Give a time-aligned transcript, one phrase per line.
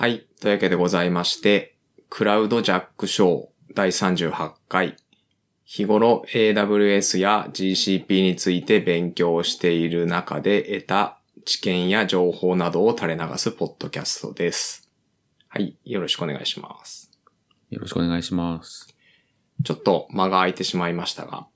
[0.00, 0.24] はい。
[0.40, 1.76] というわけでございまして、
[2.08, 4.96] クラウドジャックショー第38回。
[5.66, 14.88] 日頃 AWS や GCP について勉強している中で得た知見や情報などを垂れ流すポッドキャストです。
[15.48, 15.76] はい。
[15.84, 17.10] よろしくお願いします。
[17.68, 18.96] よろしくお願いします。
[19.62, 21.46] ちょっと間が空いてしまいましたが、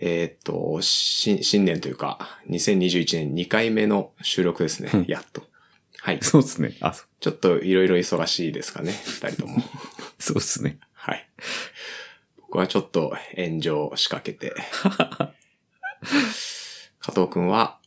[0.00, 5.04] えーっと、し新年というか、2021年2回目の収録ですねうん。
[5.12, 5.42] やっと。
[6.00, 6.18] はい。
[6.22, 6.76] そうですね。
[6.80, 9.62] あ、そちょっといろいろ忙しいですかね、二人とも。
[10.18, 10.78] そうですね。
[10.92, 11.28] はい。
[12.36, 14.54] 僕はちょっと炎上仕掛けて、
[17.00, 17.78] 加藤くんは、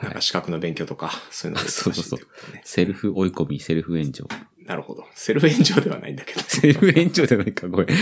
[0.00, 2.60] なんか資格の勉強とか、そういうのが忙しいということね。
[2.64, 4.26] セルフ追い込み、セルフ炎上。
[4.66, 5.06] なるほど。
[5.14, 6.40] セルフ炎上ではないんだけど。
[6.46, 7.94] セルフ炎上じゃないか、これ。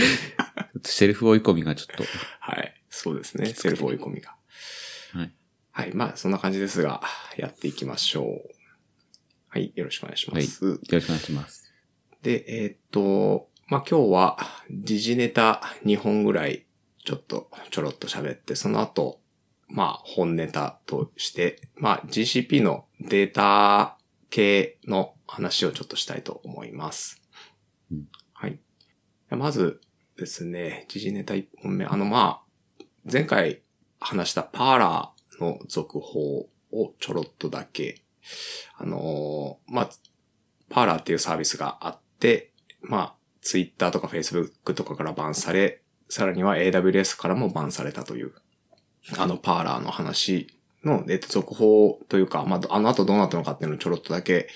[0.83, 2.03] セルフ追い込みがちょっと。
[2.39, 2.81] はい。
[2.89, 3.53] そうですね。
[3.53, 4.35] セルフ追い込みが。
[5.13, 5.33] はい。
[5.71, 5.93] はい。
[5.93, 7.01] まあ、そんな感じですが、
[7.37, 8.54] やっていきましょう。
[9.55, 9.71] はい。
[9.73, 10.65] よろしくお願いします。
[10.65, 11.71] よろしくお願いします。
[12.21, 14.37] で、えーっと、まあ、今日は
[14.69, 16.65] 時事ネタ2本ぐらい
[17.05, 19.21] ちょっとちょろっと喋って、その後、
[19.69, 23.97] まあ、本ネタとして、まあ、GCP のデータ
[24.29, 27.21] 系の話をちょっとしたいと思います。
[27.93, 28.59] うんはい。
[29.29, 29.79] まず
[30.17, 31.85] ですね、時事ネタ1本目。
[31.85, 33.61] あの、まあ、前回
[34.01, 38.01] 話したパーラーの続報をちょろっとだけ、
[38.77, 39.89] あのーまあ、
[40.69, 48.33] パーラーっていうサービスがあって、まあ、ツイッターとかフェイスブックとかからバンされ、さらには AWS からもバンされたという、
[49.17, 50.47] あのパーラーの話
[50.83, 54.47] の、えっと、続報というか、まあ、あの後どうなったのかっていうのをちょろっとだけ、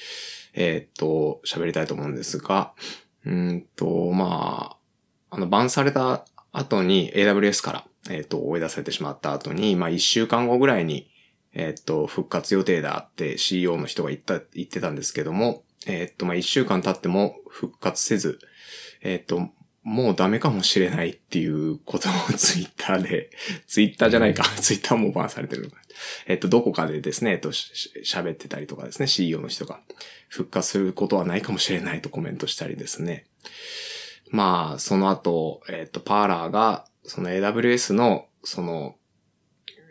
[0.54, 2.74] えっと、喋りたいと思うんですが、
[3.26, 4.78] うんと、ま
[5.32, 11.10] あ、あの、バンされた後に AWS から、えっと、追い出されてしまった後に、まあ、一週間後ぐらいに、
[11.54, 18.40] えっと、復活予定だって CEO の人が言った、言ってたんですけども、えっと、まあ、一週間経っても復活せず、
[19.02, 19.50] えっと、
[19.84, 23.32] もうダメかもしれないっていうことをツイッターで、
[23.66, 25.78] ツイッターじゃないか、ツイッターもバンされてるのか。
[26.28, 29.80] えっと、どこかでですね、えっと、喋ってたりとかですね、CEO の人が
[30.28, 33.26] 復活することはないかもしれないとコメントしたりですね。
[34.30, 38.99] まあ、その後、えっと、パーラーが、その AWS の、その、え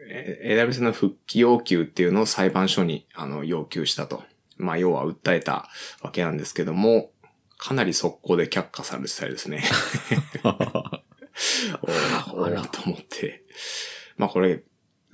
[0.08, 4.22] AWS の復帰要求っていうのを裁判所に、あの、要求したと。
[4.56, 5.69] まあ、要は訴えた
[6.02, 7.10] わけなんですけども、
[7.58, 9.62] かなり速攻で却下されてたりですね。
[10.44, 13.44] おーおあらーと思って。
[14.16, 14.62] まあこれ、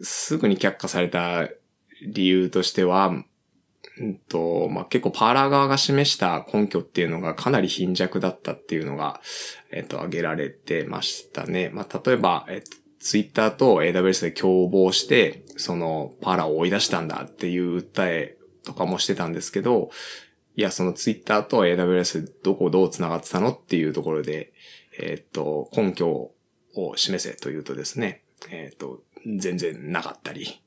[0.00, 1.48] すぐに却下された
[2.02, 3.14] 理由としては、
[3.98, 9.20] うんと、まあ結構パーラー側が示した根拠っていうのがかなり貧弱だったっていうのが、
[9.70, 11.70] えっと、挙げられてましたね。
[11.72, 19.90] まあ例えば、えっと、ツイッターと AWS で共謀して、そのパラを追い出したんだっていう訴えとかもしてたんですけど、
[20.56, 24.54] いや、そのツイッターと AWS どこどう繋がってたのっていうところで、
[24.98, 26.32] えっと、根拠
[26.74, 29.02] を示せというとですね、えっと、
[29.36, 30.62] 全然なかったり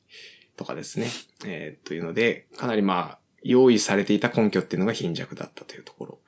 [0.58, 1.08] とかですね、
[1.44, 6.20] えーというので、かなりまあ、用意されていた根拠っていうのが貧弱だったというところ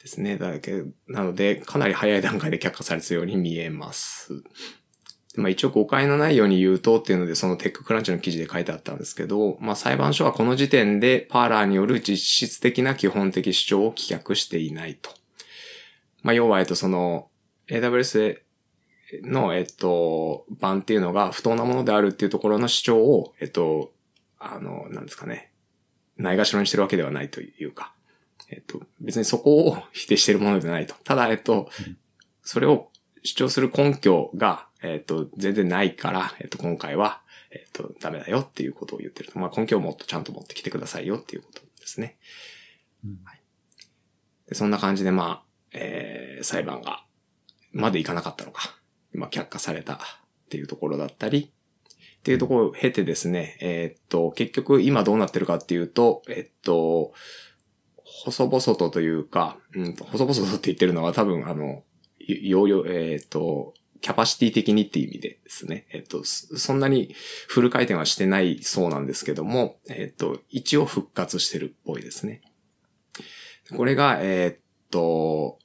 [0.00, 0.38] ですね。
[0.38, 4.44] だけなので、かなり早い段階で却下されてたように見えます。
[5.36, 12.16] まあ一応誤解のないように言うとっていうので、そのテッククランチの記事で書いてあったんですけど、まあ裁判所はこの時点でパーラーによる実
[12.48, 15.10] 質的な基本的主張を棄却していないと。
[16.22, 17.28] まあ要は、えっと、その、
[17.68, 18.40] AWS
[19.22, 23.92] の、えっと、版っていうのが不当なものであるっていうところの主張を、えっと、
[24.38, 25.52] あの、なんですかね、
[26.16, 27.92] ないがしろにしてるわけではないというか、
[28.50, 30.94] えっと、別にそこを否定してるものではないと。
[31.04, 31.68] ただ、えっと、
[32.42, 32.90] それを
[33.22, 39.38] 主張する根拠が、えっ、と、全然ないから、えっ、と、今回は、えっ、と、ダメだよっていうことを言ってると。
[39.38, 42.18] まあ、根拠をもっとちゃんと持ってきてくださいよっていうことですね。
[43.04, 43.40] うんはい、
[44.48, 47.04] でそんな感じで、まあ、えー、裁判が、
[47.72, 48.78] までいかなかったのか。
[49.12, 49.98] まあ、却下されたっ
[50.48, 51.52] ていうところだったり、
[52.18, 57.12] っていうところを経てですね、えっ、と、結局今どうなってるかっていうと、えっ、と、
[58.04, 61.84] 細々とというか、うんと、細々とって言ってるのは多分あの、
[62.18, 63.74] 容量、えっ、と、
[64.06, 65.84] キャパシティ的にっていう意味でですね。
[65.90, 67.12] えっと、そんなに
[67.48, 72.40] フル回転はしてないそうなんですけども、えっと、一応復活してるっぽいですね。
[73.76, 75.58] これが、えっと、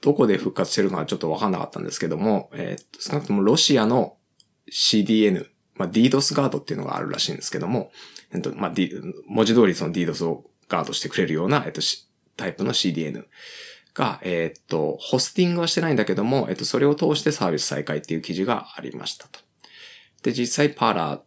[0.00, 4.16] どこで復活してるのかちょっとわかんなかったんですけども、えっと、少なくともロシアの
[4.70, 7.90] CDN、まあ、DDoS ガードっていうのがあるらしいんですけども、
[8.32, 8.92] えっと、まあ、D、
[9.26, 11.80] 文字通りその DDoS をガードしてくれるような、えっと、
[12.36, 13.24] タイプの CDN
[13.96, 19.40] が、えーっと、ホスティングはしてないんだけども、えっと、それを通してサービス再開っていう記事がありましたと。
[20.22, 21.20] で、実際、パーラー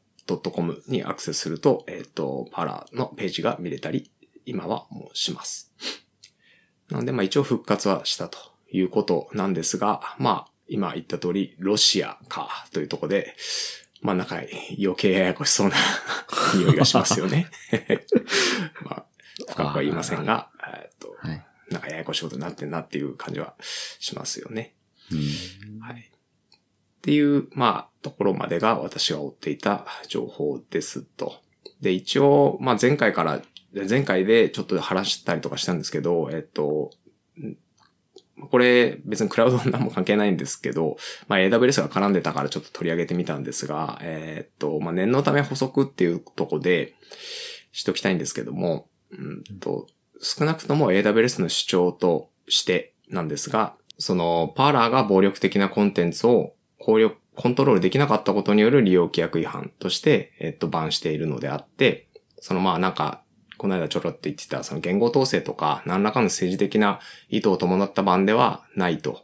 [0.52, 4.12] .com にアクセスすると、えっと、パーラーのページが見れたり、
[4.46, 5.72] 今はもうします。
[6.90, 8.38] なので、まあ一応復活はしたと
[8.72, 13.36] いうことなんですが、まあ今言った通り、ロシアかというところで、
[14.02, 14.42] まあなんか
[14.78, 15.76] 余計ややこしそうな
[16.56, 17.50] 匂いがしますよね。
[18.86, 19.06] まあ、
[19.50, 21.49] 深くは言いませんが、えっと、はい。
[21.72, 23.56] なんかややこしいことになってんなっていう感じは
[24.00, 24.76] しますよね。
[25.12, 25.80] うん。
[25.80, 26.00] はい。
[26.00, 31.42] っていう、まあ、ところまでが私が追っていた情報ですと。
[31.82, 33.42] で、一応、まあ前回から、
[33.88, 36.92] 前回でちょっと話したりとかしたんですけど、えっと、
[37.40, 37.56] ん
[38.50, 46.96] これ別にクラウドなんも関係ないんですけど、まあ AWS が絡んでたからちょっと取り上げてみたんですが、えっと、まあ念のため補足っていうとこで
[47.72, 49.88] しときたいんですけども、うんと、
[50.22, 62.10] 少なくとも AWS の主張としてなんですが、その、パーラーが暴力的なコンテンツを効力コントロールできなかったことによる利用規約違反として、えっと、バンしているのであって、
[62.42, 63.22] そのまあなんか、
[63.58, 67.00] この間ちょろっと言ってた、その言語統制とか、何らかの政治的な
[67.30, 69.24] 意図を伴った版ではないと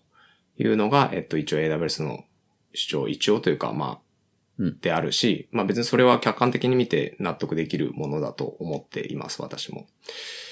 [0.58, 2.24] いうのが、えっと、一応 AWS の
[2.74, 4.00] 主張、一応というか、まあ、
[4.60, 9.88] うんであるし、まあ別にそれは客観的に見て納得できるものだと思っています、私も。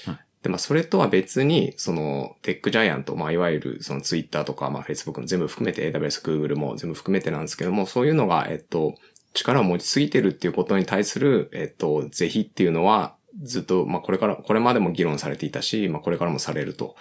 [0.05, 8.95] はいで、まあそれとは別に、そのテックジャイアント、まあいわゆるそのツイッターとか、まあ Facebook の全部含めて AWS、Google も全部含めてなんですけども、そういうのが、えっと、
[9.33, 16.95] 力を持ちすぎてるっていうことに対する、えっと、是非っていうのは、ずっと、まあこれから、これまでも議論されていたし、まあこれからもされると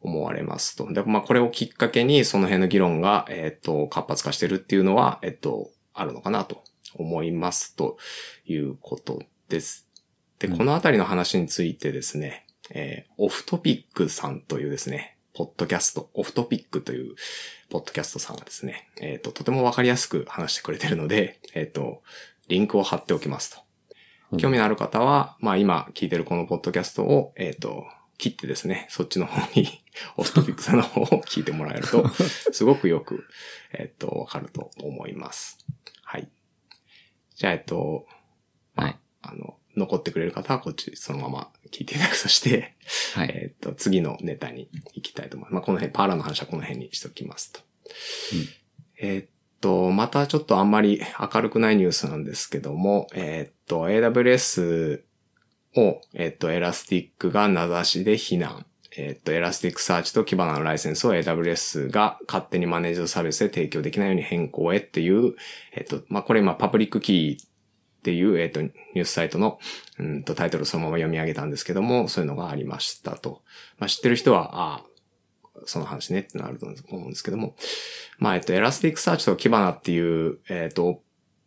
[0.00, 0.90] 思われますと。
[0.92, 6.62] で、まあこれをきっかけに、その辺の議論が、えっと、活発化してるっていうのは、えっと、あるのかなと
[6.94, 7.98] 思いますと
[8.46, 9.88] いうことです。
[10.38, 17.14] で、うんこのあたりの話についてですね、えーオフトピックさんというですね、ポッドキャスト、オフトピックという
[17.68, 22.02] ポッドキャストさんがですね、えっ、と、とてもわかりやすく話してくれてるので、えっ、と、
[22.48, 23.54] リンクを貼っておきます
[24.30, 24.38] と。
[24.38, 27.84] 興味のある方は、まあ今聞いてるこのポッドキャストを、えっ、と、
[28.16, 29.68] 切ってですね、そっちの方に、
[30.16, 32.08] オフトピックさんの方を聞いてもらえると、
[32.52, 33.26] すごくよく、
[33.72, 35.58] えっ、と、わかると思います。
[36.02, 36.30] はい。
[37.34, 38.06] じゃあ、えっと、
[38.74, 38.98] はい。
[39.20, 42.74] あの、残ってくれる方はこっちそのまま聞いていただくとして、
[43.14, 43.28] はい。
[43.28, 45.54] えっと、次のネタに行きたいと思います。
[45.54, 47.60] まあ、この辺、 Parler の話はこの辺にしときますと。
[48.98, 49.30] えっ
[49.60, 51.02] と、またちょっとあんまり
[51.32, 55.02] 明るくないニュースなんですけども、えっと、AWS
[55.76, 58.66] を、えっと、 Elastic が名指しで非難。
[58.98, 65.34] えっと、 Elasticsearch と Kibana のライセンスを AWS が勝手にマネージドサービスで提供できないように変更へっていう、
[65.72, 67.46] えっと、まあ、これ今 Publickey
[68.06, 69.58] っていう、えっと、ニュースサイトの、
[69.98, 73.42] うんと、タイトルそのまま読み上げたんですけども、そういうのがありましたと。
[73.80, 77.56] まあ、知ってる人は、ああ、その話ねってなると思うんですけども。
[78.20, 81.02] まあ、えっと、 Elasticsearch と Kibana っていう、えっと、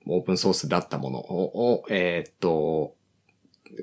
[0.06, 2.94] オープンソースだったものを、をえっと、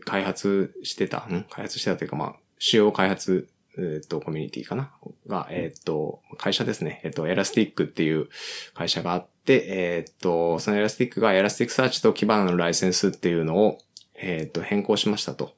[0.05, 1.46] 開発してた、ん？
[1.49, 4.93] 開発してたというか、まあ、主要開発、えっと、コミュニティかな？
[5.26, 7.00] が、えっと、会社ですね。
[7.05, 8.28] えっと、 Elastic っていう
[8.75, 13.78] 会社があって、でえっと、その Elastic が Elasticsearch と Kibana のライセンスっていうのを、
[14.16, 15.54] えっと、変更しましたと。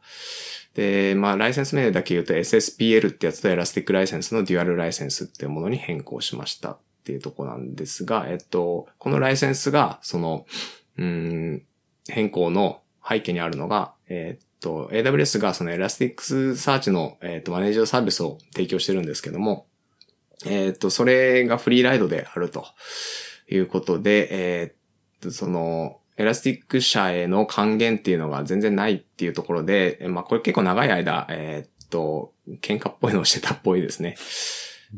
[0.75, 10.45] で、まあ、ライセンス名だけ言うと SSPL ってやつと Elastic License のデュアルライセンスっていうものに変更しましたっていうとこなんですが、えっと、このライセンスが、その、
[10.99, 11.63] うん、
[12.09, 19.67] 変更の背景にあるのが、えっと、AWS がその Elasticsearch の、えっと、マネージドサービスを提供してるんですけども、
[20.47, 22.67] えっと、それがフリーライドであると
[23.51, 34.17] いうことで、えっと、その、 Elastic 社への還元っていうのが全然ないっていうところで、えまあこれ結構長い間、えーっと、喧嘩っぽいのをしてたっぽいですね。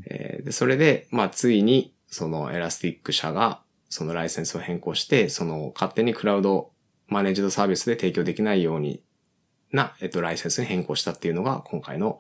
[0.06, 6.72] えーでそれで、まあついに、そのエラスティック社が、そのライセンスを変更して、その勝手にクラウド
[7.08, 9.02] マネージドサービスで提供できないように
[9.72, 12.18] な、えっと、ライセンスに変更したっていうのが今回の、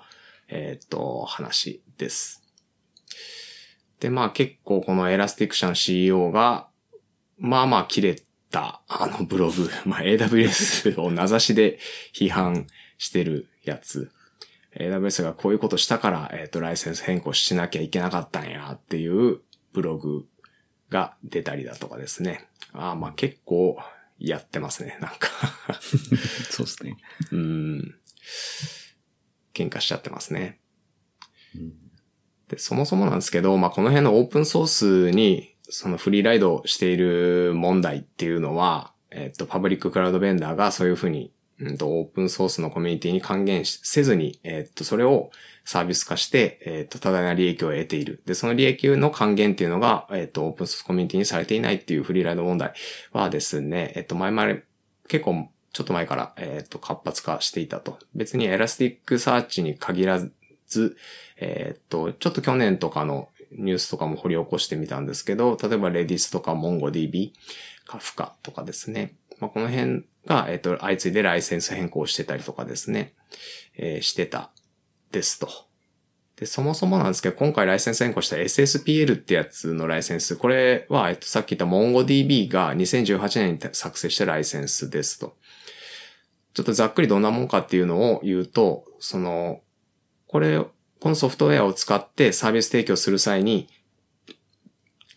[0.48, 2.39] えーっと、話です。
[4.00, 6.68] で、まあ結構このエラスティック社の CEO が、
[7.38, 11.78] まあまあ切れた、あのブログ、まあ AWS を名指しで
[12.14, 12.66] 批判
[12.98, 14.10] してるやつ。
[14.76, 19.40] AWS がこういうことしたから、えっ、と、ライセンス変更しなきゃいけなかったんやっていう
[19.72, 20.26] ブログ
[20.88, 22.48] が出たりだとかですね。
[22.72, 23.76] ああ、まあ結構
[24.18, 25.28] やってますね、なんか。
[26.50, 26.96] そうですね。
[27.32, 27.94] うーん。
[29.52, 30.60] 喧嘩しちゃってますね。
[31.54, 31.89] うん
[32.50, 45.30] で、そもそもなんですけど、まあ、この辺のオープンソースに、そのフリーライドしている問題っていうのは、えっと、パブリッククラウドベンダーがそういうふうに、うんと、オープンソースのコミュニティに還元せずに、えっと、それを
[45.64, 48.20] サービス化して、えっと、多大な利益を得ている。
[48.26, 52.72] で、その利益の還元っていうのが、えっと、オープンソースコミュニティにされていないっていうフリーライド問題
[53.12, 54.56] はですね、えっと、前々、
[55.06, 57.98] 結構ちょっと前から、えっ、と、活発化していたと。
[58.14, 60.32] 別に Elasticsearch に限らず、
[61.36, 67.32] えっ、と、ちょっと去年とかのニュースとかも掘り起こしてみたんですけど、例えば Redis とか MongoDB、
[67.86, 69.14] カフカとかですね。
[69.40, 73.14] まあ、この辺が、えっ、と、相次いでライセンス変更してたりとかですね、
[73.76, 74.50] えーしてた
[75.10, 75.48] ですと。
[76.40, 85.36] で、そもそもなんですけど、今回ライセンス変更した SSPL ってやつのライセンス、これは、えっと、さっき言った MongoDB が2018年に作成したライセンスですと。
[86.54, 89.60] ちょっとざっくりどんなもんかっていうのを言うと、その、
[90.30, 90.64] これ、
[91.00, 93.66] このソフトウェアを使ってサービス提供する際に、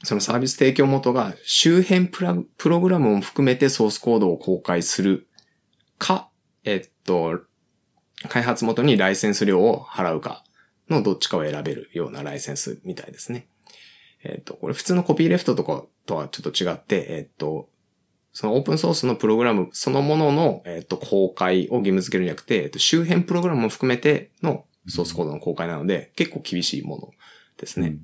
[0.04, 5.28] そのサービス提供元が周辺プラプログラムを含めてソースコードを公開する
[6.00, 6.32] か、
[6.64, 7.42] えっと、
[8.28, 10.44] 開発元にライセンス料を払うか
[10.90, 13.48] のどっちかを選べるようなライセンスみたいですね。
[14.24, 17.70] えっと、これ普通のコピーレフトとかとはちょっと違って、えっと、
[18.32, 27.12] そのオープンソースのプログラムそのものの、えっと、公開を義務付けるんじゃなくて、えっと、周辺プログラムも含めてのソースコードの公開なので、結構厳しいもの
[27.58, 27.98] ですね。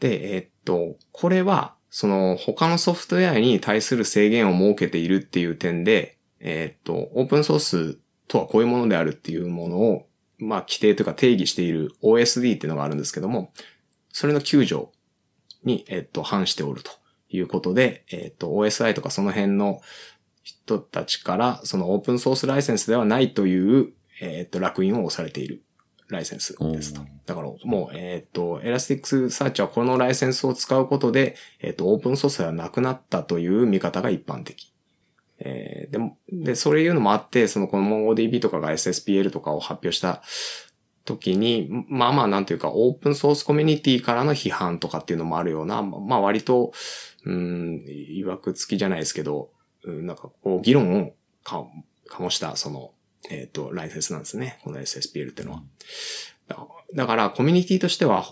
[0.00, 10.06] で、えーっと、これは、その他のソフトウェアに対する制限を設けているっていう点で、えーっと、オープンソースとはこういうものであるっていうものを、
[10.38, 13.52] まあ、規定というか定義している OSD っていうのがあるんですけども、
[14.12, 14.92] それの9条
[15.64, 16.92] に、えーっと、反しておると
[17.30, 19.80] いうことで、えーっと、OSI とかその辺の
[20.42, 25.62] 人たちから、そのオープンソースライセンスではないという、えーっと、烙印を押されている
[26.08, 27.02] ライセンスですと。
[27.26, 34.72] だからもう、えっ、と、 Elasticsearch はこのライセンスを使うことで、えっ、と、オープンソースではなくなったという見方が一般的。
[35.40, 40.22] えーでも、で、そういうのもあって、そのこの MongoDB とかが SSPL とかを発表した
[41.04, 46.72] 時に、まあまあなんていうか、オープンソースコミュニティからの批判とかっていうのもあるような、まあ割と、
[47.24, 49.50] うん、曰く付きじゃないですけど、
[49.84, 51.12] うんなんかこう、議論を
[51.44, 51.64] か、
[52.10, 52.92] 醸した、その、
[53.30, 54.58] えっ、と、ライセンスなんですね。
[54.62, 55.62] この SSPL っていうのは。
[56.48, 58.24] だだから、コミュニティとしては、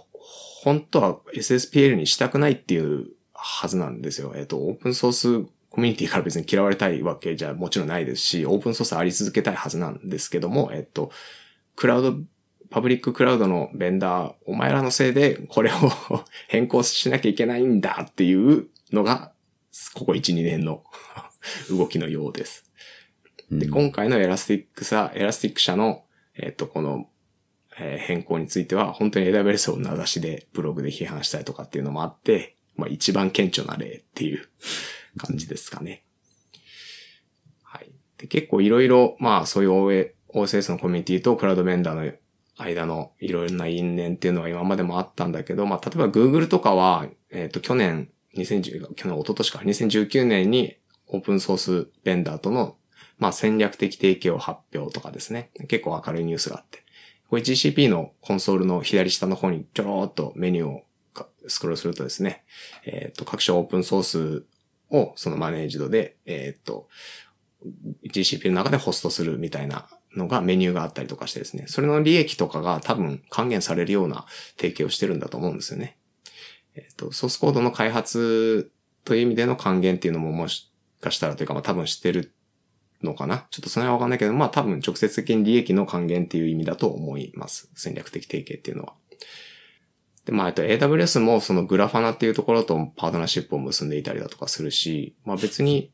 [0.63, 4.33] 本当は SSPL にしたくないっていうはずなんですよ。
[4.37, 11.11] えっ、と、オープンソースコミュニティから別に嫌われたいわけじゃもちろんないですし、オープンソースあり続けたいはずなんですけども、えっ、と、
[11.77, 12.15] クラウド、
[12.71, 15.75] パブリッククラウドのベンダー、お前らのせいでこれを
[16.49, 19.33] 変更しなきゃいけないんだっていうのが、
[19.95, 20.83] ここ1、2年の
[21.69, 22.66] 動きのようです。
[23.51, 27.09] で、今回のエラスティックさ、エラスティック社の、えっ、と、この、
[27.79, 34.49] えー変更については、本当に AWS を名指しでブログで批判したりとかっていうのもあって、まあ一番顕著な例っていう
[35.19, 36.03] 感じですかね。
[37.63, 37.91] はい。
[38.19, 42.13] で、結構いろいろ、まあそういう OA OSS のコミュニティとクラウドベンダーの
[42.59, 50.77] 間のいろいろな因縁っていうのは今までもあったんだけど、まあ例えば Google とかは、えっ、と去年、2010、去年、一昨年か、2019年に
[51.09, 52.77] オープンソースベンダーとの
[53.19, 55.51] まあ戦略的提携を発表とかですね。
[55.69, 56.85] 結構明るいニュースがあって。
[57.29, 60.83] これ GCP のコンソールの左下の方にちょろーっとメニューを
[61.49, 62.45] スクロールするとですね、
[62.85, 64.45] えっ、と、各種オープンソース
[64.91, 66.89] をそのマネージドで、えっ、と、
[68.05, 75.97] GCP の中でホストするみたいなのがメニューがあったりとかしてですね、それの利益とかが多分還元されるような提携をしてるんだと思うんですよね。
[76.75, 78.71] えっ、と、ソースコードの開発
[79.05, 80.71] という意味での還元っていうのももし
[81.01, 82.33] かしたらというか、まあ多分してる
[83.03, 83.47] のかな？
[83.51, 87.71] ちょっとそれはわかんないけど、まあ多分直接的に利益の還元っていう意味だと思います。
[87.75, 88.95] 戦略的提携っていうのは。
[90.27, 95.93] で、まあ、えっと、AWS もそのグラファナっていうところとパートナーシップを結んでいたりだとかするし、まあ別に、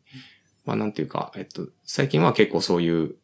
[0.65, 3.17] まあなんていうか、えっと、最近は結構そういう、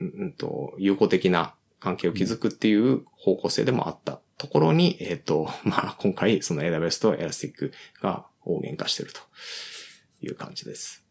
[0.00, 9.20] うんうんと、友好的な関係を築くっていう方向性でもあったところに、えっと、 まあ今回その AWS と Elastic が大喧嘩してると
[10.20, 11.01] いう感じです。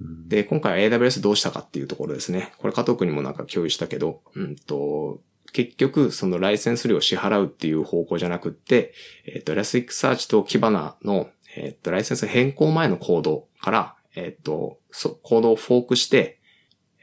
[0.00, 2.52] で、今回は AWS どうしたかっていうところですね。
[2.58, 5.20] これ加藤君にもなんか共有したけど、うんと、
[5.52, 8.94] 結局、そのライセンス料を支払うっていう方向じゃなくって、
[9.26, 16.40] えっ、と、Elasticsearch と Kibana の、えっ、と、ライセンス変更前のコードから、えっ、と、そコードをフォークして、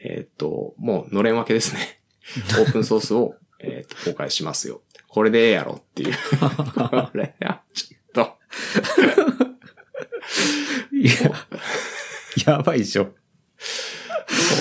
[0.02, 2.00] えっ、と、もうのれん分けですね。
[2.60, 4.82] オープンソースを、えっと、公開しますよ。
[5.08, 6.14] これでええやろっていう。
[6.76, 8.38] これは、ちょっと、
[10.96, 11.48] いや、
[12.48, 13.14] やばいでしょ。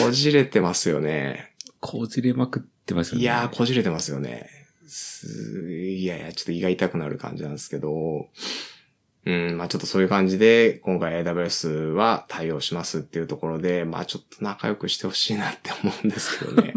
[0.05, 1.55] こじれてますよね。
[1.81, 3.23] こじれまくってますよね。
[3.23, 4.51] いやー、こじれてますよね。
[4.89, 5.29] す
[5.71, 8.29] いやいや、ちょっと胃が痛くなる感じなんですけど、
[9.25, 16.75] うん、まあちょっとそういう感じで、今回 AWS は対応しますっていうところで、まあちょっと仲良くしてほしいなって思うんですけどね。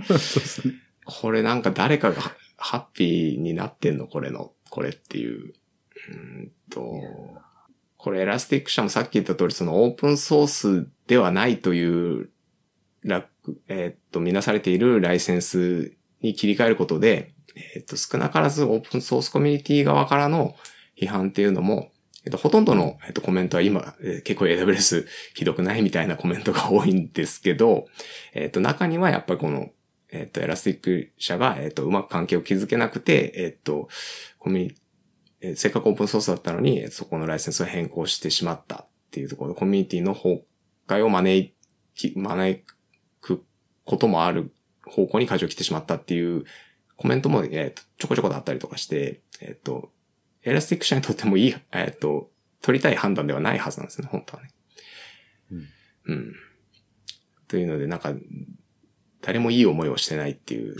[1.05, 2.21] これなんか誰かが
[2.57, 4.05] ハッピーになってんの？
[4.05, 5.53] これの、これっていう。
[6.09, 7.01] うんと、
[7.99, 12.29] これエラスティック社もさっき言った通り、そのオープンソースではないという、
[13.67, 15.91] えっと、みなされているライセンス
[16.21, 17.33] に切り替えることで、
[17.75, 20.55] えっと、少なからずオープンソースコミュニティ側からの
[20.97, 21.91] 批判っていうのも、
[22.23, 27.87] えっと、ほとんどの、えっと、コメントは今、えー結構 AWS ひどくないみたいなコメントが多いんですけど、
[28.33, 29.71] えっと、中にはやっぱりこの、
[30.09, 33.89] えっと、エラスティック社が、えっと、うまく関係を築けなくて、えっと、
[34.37, 34.88] コミュニティ
[35.41, 40.43] えーせっかくオープンソースだったのに、そこのライセンスを変更してしまったっていうところで、コミュニティの崩
[40.87, 41.53] 壊を招
[41.95, 42.63] き、招
[43.21, 43.43] く
[43.85, 44.51] こともある
[44.85, 46.45] 方向に舵を切ってしまったっていう
[46.95, 49.91] コメントも、えっと、ちょこちょこだったりとかして、えっと、
[50.43, 52.29] エラスティック社にとってもいい、えっと、
[52.61, 54.49] 取りたい判断ではないはずなんですね、本当はね。
[55.51, 55.67] うん
[56.09, 56.35] うん。
[57.47, 58.13] というので、なんか、
[59.21, 60.75] 誰もいい思いをしてないっていう。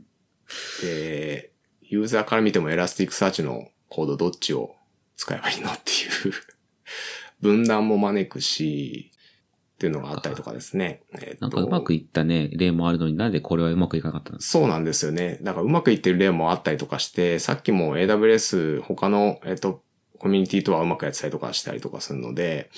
[0.82, 4.74] で、ユーザーから見ても Elasticsearch のコードどっちを
[5.16, 6.32] 使えばいいのっていう
[7.42, 11.02] 分断も招くし、っていうのがあったりとかですね。
[11.20, 15.40] えなんかうまくいったね、例もあるのになんでこれはうまくいかなかったんですそうなんですよね。
[15.42, 19.82] だからうまくいってる例もあったりとかして、さっきも AWS 他の、えっと、
[20.18, 22.70] コミュニティとはうまくやってたりとかしたりとかするので、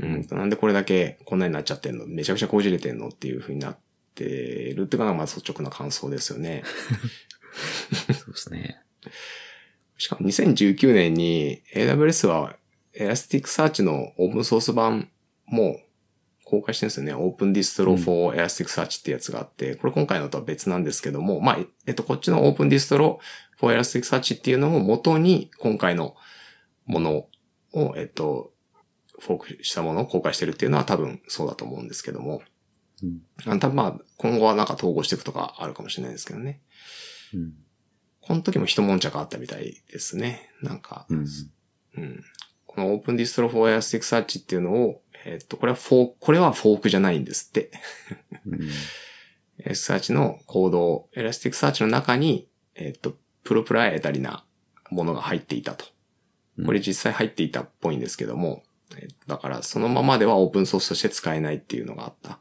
[0.00, 2.06] うん、なんでこれだけこんなになっちゃってんの？
[2.06, 3.08] めちゃくちゃこじれてんの？
[3.08, 3.78] っていう風になっ
[4.14, 6.62] てるっていうのがまあ率直な感想ですよね。
[8.14, 8.80] そうですね。
[9.96, 12.56] しかも2019年に AWS は
[12.98, 15.10] Elasticsearch のオープンソース版
[15.46, 15.80] も
[16.44, 17.14] 公開してるんですよね。
[17.14, 23.18] Open Distro for Elasticsearch ってやつがあって、これ今回のとは別なんですけども、まあ、えっと、こっちの Open Distro
[23.58, 26.14] for Elasticsearch っていうのを元に今回の
[26.86, 27.26] もの
[27.72, 28.52] を、えっと、
[29.20, 32.42] フォークしたものを公開してるっていうのは多分そうだと思うんですけども、
[33.02, 33.22] うん。
[33.46, 36.60] あ多分まあ、今後はなんか統合していくとかあるかもしれないですけどね。
[37.32, 37.52] うん。
[38.26, 40.50] この時も一悶着あったみたいですね。
[40.62, 41.26] なんか、うん。
[41.98, 42.24] うん。
[42.66, 47.70] この Open Distro for Elasticsearch っていうのを、えっと、これはフォーク、これはフォークじゃないんですって。
[48.46, 48.60] うん。
[49.66, 54.44] Elasticsearch のコード、Elasticsearch の中に、えっと、プロプライエタリな
[54.90, 55.84] ものが入っていたと。
[56.64, 58.62] これ実際入っていたっぽいんですけども、
[58.96, 62.38] えっとだからそのままではオープンソースとして使えないっていうのがあった。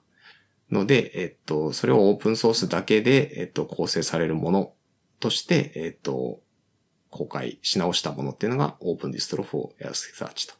[0.71, 4.73] ので、えっと、それをオープンソースだけで、えっと、構成されるもの
[5.23, 6.41] として、えっと、
[7.09, 10.55] 公開し直したものっていうのが Open Distro for Elasticsearch と。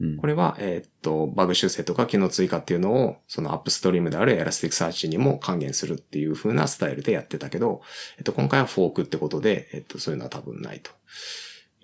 [0.00, 0.16] うん。
[0.16, 7.82] これは、えーっと、バグ修正とか機能追加っていうのを、そのアップストリームである Elasticsearch にも還元するっていう風なスタイルでやってたけど、
[8.16, 10.92] えっと、今回はフォークってことで、えっと、そういうのは多分ないと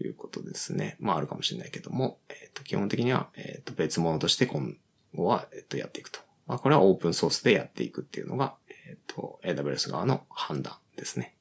[0.01, 0.97] いうことですね。
[1.01, 4.77] まあ、あるかもしれないけども、えっと、基本的には、えっと、別物として今
[5.15, 6.21] 後は、えっと、やっていくと。
[6.47, 8.55] まあ、これはオープンソースでやっていくっていうのが、
[8.89, 11.35] えっと、AWS 側の判断ですね。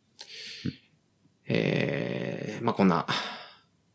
[1.49, 3.07] えー、まあ、こんな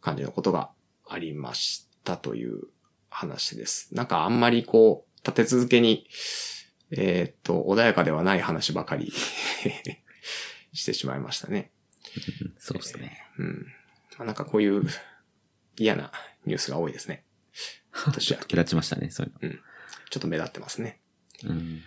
[0.01, 0.71] 感じのことが
[1.09, 2.65] ありましたという
[3.09, 3.95] 話です。
[3.95, 6.07] なんかあんまりこう、立て続けに、
[6.91, 9.13] えーっと、穏やかではない話ばかり
[10.73, 11.71] してしまいましたね。
[12.59, 13.25] そうですね。
[13.39, 13.67] うん。
[14.19, 14.83] まあ、なんかこういう
[15.77, 16.13] 嫌な
[16.45, 17.25] ニュースが多いですね。
[18.05, 19.61] 今年は 目立ちましたね、そういう
[20.11, 21.01] ちょっと目立ってますね。
[21.45, 21.55] の。
[21.55, 21.83] うん。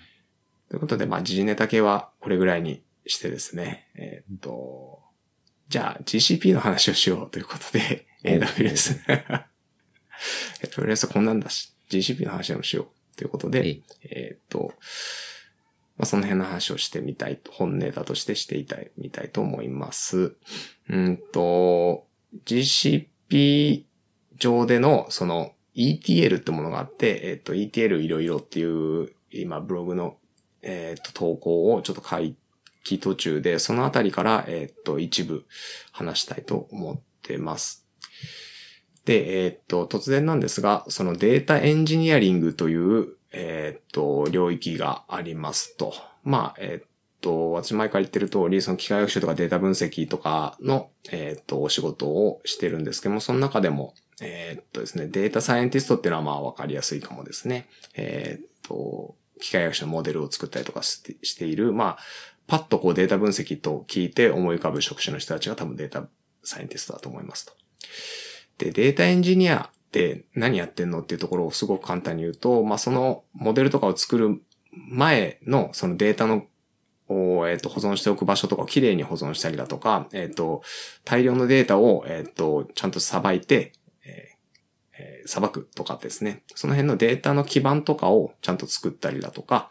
[0.69, 3.89] ということで、まあ、時事ネタ系はこれぐらいにしてですね。
[3.95, 5.06] えーっと、
[5.69, 9.45] じゃあ GCP の話をしようということで、 お AWS。
[10.63, 14.73] AWS こんなんだし、GCP の話でもしようということで、ええーっと、
[15.97, 20.35] まあ、その辺の話をしてみたいと、本ネタとしてしていたい、みたいと思います。
[20.89, 22.07] うんと、
[22.45, 23.83] GCP
[24.37, 30.17] 上での、その ETL ってものがあって、えーっと、ETL いろいろっていう、今ブログの、
[30.61, 32.19] えーっと、投稿をちょっと書
[32.87, 35.45] き途中で、そのあたりから、えっと、一部
[35.91, 37.85] 話したいと思ってます。
[39.05, 45.93] で、えっと、突然なんですが、そのデータエンジニアリングという、えっと、領域がありますと。
[46.23, 46.87] まあ、えっ
[47.21, 57.69] と、私前から言ってる通り、その機械学習とかデータ分析とかの、えっと、お仕事をしてるんですけども、その中でも、えっとですね、データサイエンティストっていうのはまあわかりやすいかもですね。
[57.95, 61.97] えっと、機械学習のモデルを作ったりとかしている、まあ、
[62.47, 66.07] パッとこうデータ分析と聞いて思い浮かぶ職種の人たちが多分データ
[66.43, 67.53] サイエンティストだと思いますと。
[68.57, 76.45] で、データエンジニアって何やってんのっていうところをすごく簡単に言うと、まあ、そのモデルとかを作る前のそのデータの
[77.09, 80.61] を、えっ、と、保存しておく場所とかをきれいに保存したりだとか、えっ、と、
[81.05, 83.71] 大量のデータを、えっ、と、ちゃんとさばいて、
[84.05, 84.37] えー
[84.99, 86.43] えー、さばくとかですね。
[86.55, 89.69] その辺のデータの基盤とかをちゃんと作ったりだとか、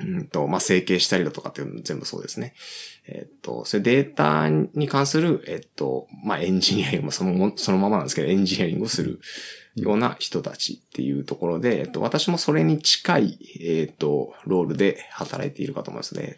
[0.00, 2.54] うんと、まあ、整形したりだとかっていうのも全部そうですね。
[3.06, 9.20] えっと、それデータに関する、えっと、まあ、エンジニアリングもそのも、そのままなんですけど、エンジニアリングをする
[9.74, 16.36] ような人たちっていうところで、えっと、私もそれに近い、えっと、ロールで働いているかと思いますね。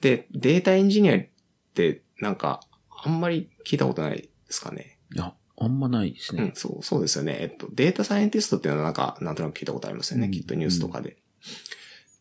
[0.00, 1.26] で、データエンジニアっ
[1.74, 2.60] てなんか、
[3.04, 4.98] あんまり聞いたことないですかね？
[5.14, 6.42] いや、あんまないですね。
[6.42, 7.36] うん、そう、そうですよね。
[7.40, 10.26] えっと、データサイエンティストっていうのはなんか、なんとなく聞いたことありますよね。
[10.26, 11.16] うんきっとニュースとかで。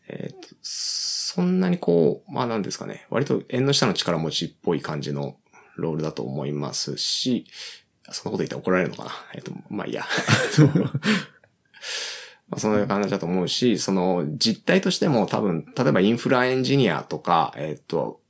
[0.08, 3.06] えっと、そんなにこう、まあなんですかね。
[3.10, 5.38] 割と縁の下の力持ちっぽい感じの
[5.76, 7.48] ロールだと思いますし、
[8.12, 9.12] そんなこと言ったら怒られるのかな。
[9.34, 10.06] えっと、まあいいや。
[12.48, 18.22] まあ、そんな感じだと思うし、その実態としても多分、例えばインフラエンジニアとか、えっと、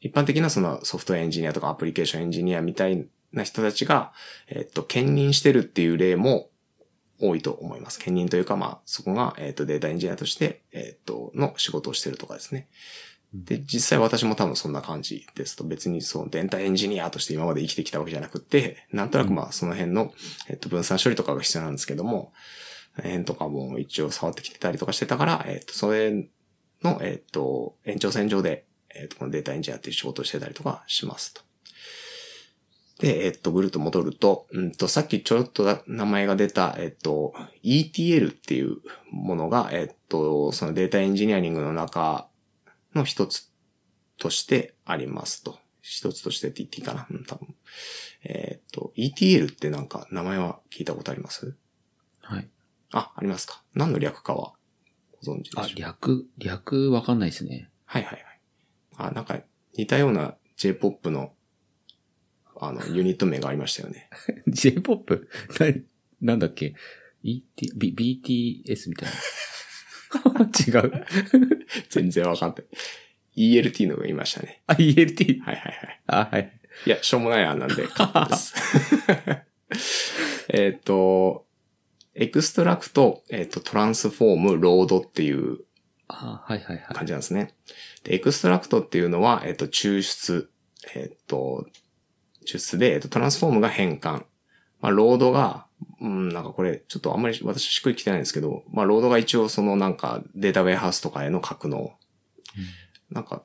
[0.00, 4.12] 一般的なそのソフトエンジニアとかアプリケーションエンジニアみたいな人たちが、
[4.46, 6.47] えっと、兼任してるっていう例も
[7.20, 7.98] 多いと思います。
[7.98, 12.68] 兼任というか、まあ、そこが、えっと、データエンジニアとして、えっと、の仕事をしてるとかですね。
[13.34, 20.14] で、実際私も多分そんな感じですと、別にそのデータエンジニアとして今まで生きてきたわけじゃなくって、なんとなくまあその辺の、
[20.48, 22.32] えっと、分散処理とかが必要なんですけども、
[22.96, 26.28] 辺とかも一応触ってきてたりとかしてたから、えっと、それ
[26.82, 31.42] の、えっと、延長線上で、えっと、このデータエンジニアっていう仕事をしてたりとかしますと。
[32.98, 37.32] で、えっと、ぐるっと戻ると、うんと、さっきちょろっとだ名前が出た、えっと、
[37.62, 38.78] ETL っていう
[39.12, 42.28] ものが、えっと、そのデータエンジニアリングの中
[42.94, 43.52] の一つ
[44.16, 45.58] としてありますと。
[45.80, 47.54] 一つとしてって言っていいかなうん、多分。
[48.24, 51.56] えっと、ETL ってなんか名前は聞いたことあります？
[52.20, 52.50] はい。
[52.92, 53.62] あ、ありますか。
[53.74, 54.54] 何の略かは
[55.24, 55.64] ご存知でしょう？
[55.64, 57.70] あ、略、略わかんないですね。
[57.86, 59.08] はいはいはい。
[59.10, 59.38] あ、なんか
[59.76, 61.32] 似たような J-POP の
[62.60, 64.08] あの、ユニット名がありましたよね。
[64.48, 65.28] J-POP?
[65.58, 65.84] 何？
[66.20, 66.74] なんだっけ
[67.22, 69.14] ?ET、B、BTS みたいな。
[70.82, 71.06] 違う。
[71.90, 72.64] 全然わかんない。
[73.36, 74.62] ELT のがいましたね。
[74.66, 75.40] あ、ELT?
[75.40, 76.00] はいはいはい。
[76.06, 76.52] あ、はい。
[76.86, 78.54] いや、しょうもない案なんで、カットです。
[80.48, 81.46] えっと、
[82.14, 85.58] extract、えっ、と、 transform、 load っていう
[86.08, 86.94] あ、はいはいはい。
[86.94, 87.54] 感じなんですね。
[88.02, 90.50] で、 extract っていうのは、えっ、と、抽出、
[90.94, 91.66] えっ、と、
[92.48, 94.24] 抽出で、えっ、と、 transform が変換。
[94.80, 95.66] まあ、 load が、
[96.00, 101.92] うん、なんかこれ、ちょっとあんまり私しっくりきてないんですけど、まあ、 load が一応そのなんかデータウェアハウスとかへの格納。
[103.10, 103.42] なんか、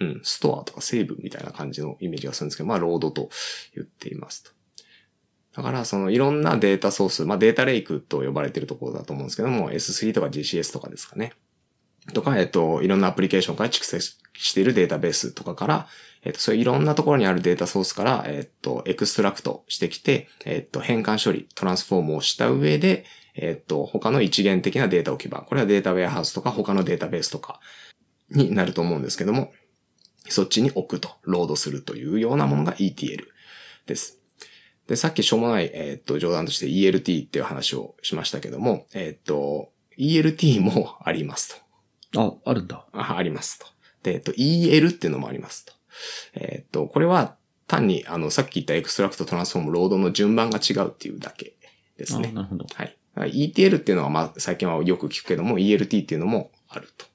[0.00, 3.30] うん、ストアとかセーブみたいな感じのイメージがするんですけど、まあ、 load と
[3.74, 4.50] 言っていますと。
[5.56, 11.32] だから、そのいろんなデータソース、まあ、データレイクと呼ばれているところだと思うんですけども、S3 とか GCS とかですかね。
[12.12, 15.88] とか、えっと、いろんなアプリケーションから蓄積しているデータベースとかから、
[16.26, 23.04] えっと、そういういろんなところにあるデータソースから、えっと、 extract してきて、えっと、変換処理、 transform をした上で、
[23.36, 27.60] えっと、他の一元的なデータ置き場、これはデータウェアハウスとか他のデータベースとか
[28.28, 29.52] になると思うんですけども、
[30.28, 33.24] そっちに置くと、 load するというようなものが ETL
[33.86, 34.18] です。
[34.88, 41.62] で、さっきしょうもない、えっと、冗談として ELT っていう話をしましたけども、えっと、ELT もあります
[42.12, 42.40] と。
[42.44, 42.84] あ、あるんだ。
[42.92, 43.66] あありますと。
[44.02, 45.75] で、えっと、EL っていうのもありますと。
[46.34, 51.54] えっと、これは単に、あの、さっき言った extract、 transform、 load の順番が違うっていうだけ
[51.96, 52.32] ですあ、ね。
[52.32, 52.66] なるほど。
[52.74, 52.96] はい。
[53.16, 57.06] ETL っていうのは、まあ、最近はよく聞くけども、ELT っていうのもあると。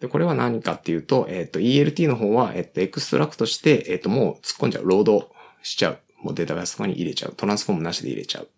[0.00, 4.88] で、これは何かっていうと、えっ、と、ELT の方は、えっ、と、 extract して、えっ、と、もう突っ込んじゃう。
[4.88, 5.30] load
[5.62, 5.98] しちゃう。
[6.22, 7.34] もうデータベースとかに入れちゃう。
[7.36, 8.48] transform なしで入れちゃう。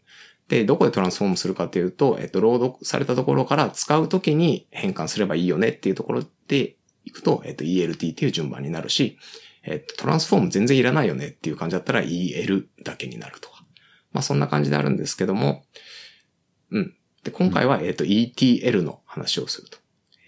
[0.48, 9.18] で、どこでトランスフォームするかっていうと、えっ、と、ロードされたところから使うときに変換すればいいよねっていうところで行くと、えっ、と、ELT っていう順番になるし、
[9.64, 13.64] えっ、と、トランスフォーム全然いらないよねっていう感じだったら EL だけになるとか。
[14.12, 15.64] まあ、そんな感じであるんですけども、
[16.70, 16.94] うん。
[17.24, 19.78] で、今回は、えっ、と、ETL の話をすると。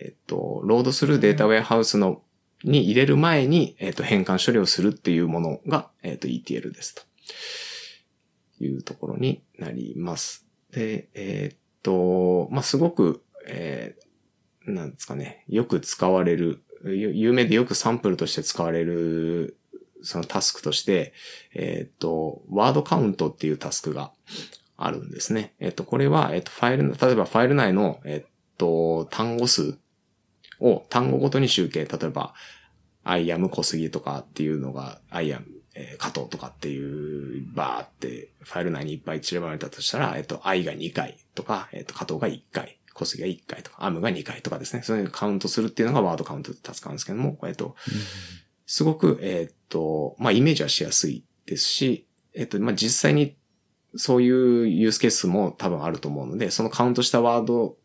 [0.01, 2.23] えっ、と、ロードするデータウェアハウスの、
[2.63, 7.03] に入れる前に、えっ、と、変換処理をするっていうものが、えっ、と、ETL ですと。
[8.61, 10.47] いうところになります。
[10.71, 14.04] で、えっ、と、まあ、すごく、えー
[14.67, 19.57] なんですかね、よく使われる、有名でよくサンプルとして使われる、
[20.03, 21.13] そのタスクとして、
[21.55, 24.13] えっ、と、ワードカウントっていうタスクが
[24.77, 25.55] あるんですね。
[25.61, 29.79] えっ、と、これは、えっ、と、ファイルの、例えばファイル内の、えっ、と、単語数
[30.61, 32.35] を単語ごとに集計、例えば、
[33.03, 35.43] I am 小杉とかっていうのが、I am
[35.75, 44.83] えー加藤とかっていう、バーってファイル内にいっぱい散りばめたとしたら、えっと、I が2回とか、えっと、加藤が1回、小杉が1回とか、アムが2回とかですね。
[44.83, 47.75] そういうカウントするっていうのがワードカウントってタスクなんですけども、えっと、
[48.67, 53.37] すごく、えっと、まあ、イメージはしやすいですし、えっと、まあ、実際に
[53.97, 57.77] そういうユースケースも多分あると思うので、そのカウントしたワード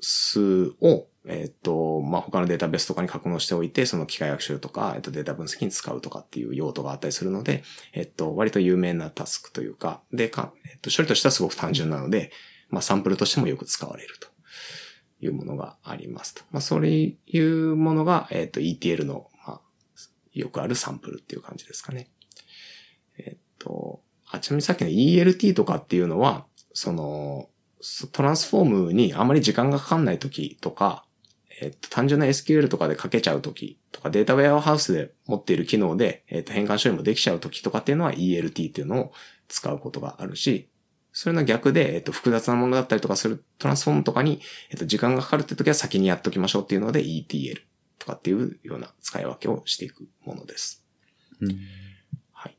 [0.00, 12.30] 数を、えっ、と、まあ、他のデータベースとかに格納しておいて、その機械学習とか、えっ、と、データ分析に使うとかっていう用途があったりするので、えっ、と、割と有名なタスクというか、で、か、えっ、と、処理としてはすごく単純なので、
[12.70, 14.28] まあ、サンプルとしてもよく使われると
[15.20, 16.42] いうものがありますと。
[16.50, 19.60] まあ、そういうものが、えっ、と、ETL の、まあ、
[20.32, 22.08] よくあるサンプルっていう感じですかね。
[23.18, 27.48] えっ、と、あ、ちなみにさっきの ELT とかっていうのは、その、
[28.12, 31.04] トランスフォームにあまり時間がかかんないときとか、
[31.60, 39.12] えっと、単純な SQL とかで書けちゃうときとか、データウェアハウスで持っている機能で、えっと、変換処理もできちゃうときとかっていうのは ELT っていうのを
[39.48, 40.69] 使うことがあるし、
[41.20, 47.58] それの逆で、えっと、複雑なものだったりとかする transform とかに、えっと、時間がかかるって時は先にやっときましょうっていうので ETL
[47.98, 50.82] とかっていうような使い分けをしていくものです。
[51.42, 51.58] うん。
[52.32, 52.56] はい。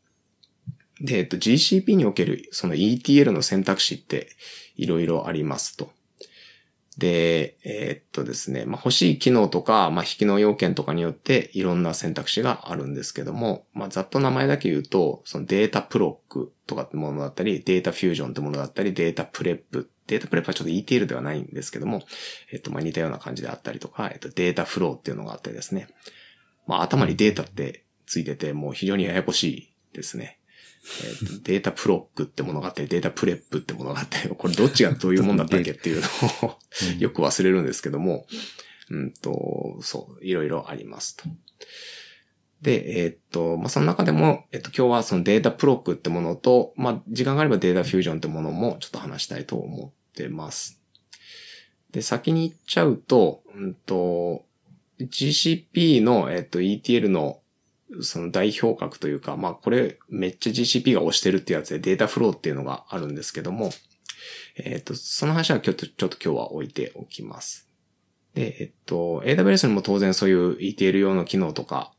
[1.01, 4.29] で、えっと、GCP におけるその ETL の選択肢って
[4.75, 5.91] いろいろありますと。
[6.97, 22.03] で、えーっとですね、まあ、欲しい機能とか、まあ、非機能要件とかによっていろんな選択肢があるんですけども、まあ、ざっと名前だけ言うと、その Dataproc とかってものだったり、 Data Fusion ってものだったり、 Dataprep。Dataprep はちょっと ETL ではないんですけども、
[22.51, 25.87] えっと、ま、似たような感じであったりとか、えっと、 Dataflow っていうのがあってですね。
[26.67, 30.40] まあ、頭にデータってついてて、もう非常にややこしいですね。
[30.83, 36.07] えーと Dataproc ってものがあって、 Dataprep ってものがあって、これどっちがどういうもんだったっけっていうの
[36.49, 36.57] を
[36.99, 38.25] よく忘れるんですけども、
[38.89, 41.23] うんと、そう、いろいろありますと。
[42.61, 50.79] で、えーっと、まあ、その中でも、えっと、今日はその Dataproc ってものと、まあ、時間があれば Data Fusion ってものもちょっと話したいと思ってます。
[51.91, 54.45] で、先に言っちゃうと、うんと、
[54.99, 57.40] GCP の、えっと、ETL の
[58.01, 63.71] その代表格というか、まあこれめっちゃ GCP が押してるってやつでデータフローっていうのがあるんですけども、
[64.55, 67.69] えっ、と、その話は今日、ちょっと今日は置いておきます。
[68.33, 71.93] で、えっと、AWS にも当然そういう ETL 用の機能とか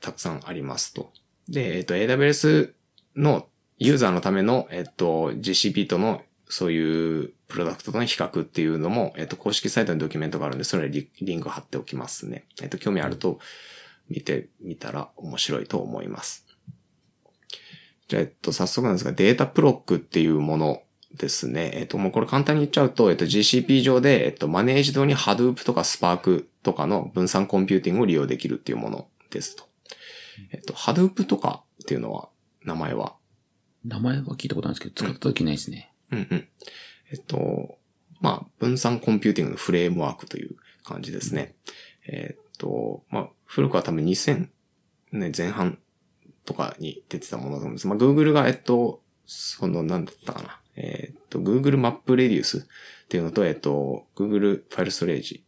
[0.00, 1.12] たくさんありますと。
[1.48, 2.72] で、えっと、AWS
[3.16, 12.44] のユーザーのための、えっと、GCP とのそういうプロダクトとの比較っていうのも、えっと、公式サイトにドキュメントがあるんで、それリリンク貼っておきますね。
[12.60, 13.38] えっと、興味あると
[14.12, 16.46] 見てみたら面白いと思います。
[18.08, 20.82] じゃあ、えっと、早速なんですが、 Dataproc っていうもの
[21.14, 21.70] ですね。
[21.74, 29.64] えっと、もうこれ簡単に言っちゃうと、えっと、GCP 上で、えっと、 managed に Hadoop とか Spark とかの分散コンピューティングを利用できるっていうものですと。
[30.50, 32.28] えっと、Hadoop とかっていうのは、
[32.64, 33.16] 名前は？
[33.84, 35.92] 名前は聞いたことあるんですけど、使った時ないですね。
[36.10, 36.48] うんうん。
[37.10, 37.78] えっと、
[38.20, 41.54] まあ、分散コンピューティングのフレームワークという感じですね。
[42.06, 44.48] えっと、まあ、古くは多分2000
[45.12, 45.78] ね、前半
[46.44, 47.86] とかに出てたものだと思うんです。
[47.88, 50.60] まあ、Google が、えっと、その、なんだったかな。
[50.74, 52.62] えっと、Google マップレデュースっ
[53.08, 55.44] ていうのと、えっと、Google ファイルストレージ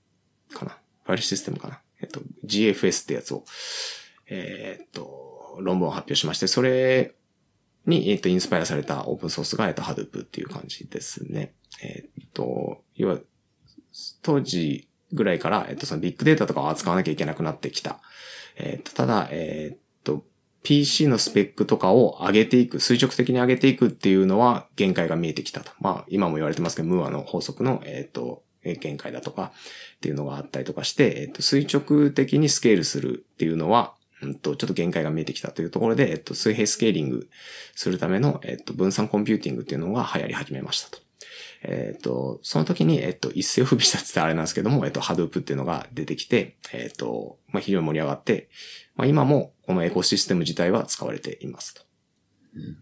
[0.53, 0.79] かな。
[1.05, 1.81] ファイルシステムかな。
[2.01, 3.45] えっと、GFS ってやつを、
[4.29, 7.15] えっと、論文を発表しまして、それ
[7.87, 11.55] に、えっと、インスパイアされたオープンソースが、えっと、Hadoop っていう感じですね。
[11.83, 13.19] えっと、要は、
[14.23, 18.01] 当時ぐらいから、えっと、そのビッグデータとかを扱わなきゃいけなくなってきた。
[18.57, 20.25] えっと、ただ、えっと、
[20.63, 25.71] PC のスペックとかを上げていく、垂直的に上げていくっていうのは限界が見えてきたと。
[25.81, 29.53] まあ、今も言われてますけど、ムーアの法則の、えっと、限界だとか
[29.97, 37.29] っていうのがあったりとかして、えっと、垂直的にスケールするっていうのは、うんと、ちょっと限界が見えてきたというところで、えっと、水平スケーリング
[37.75, 41.04] するための、えっと、分散コンピューティングっていうのが流行り始めましたと。
[41.65, 48.49] えっ、と、その時に、えっ、と、一世を不備したってあれなんですけども、えっ、と、Hadoop っていうのが出てきて、えっ、と、まあ、非常に盛り上がって、
[48.97, 51.83] まあ、今もこのエコシステム自体は使われていますと。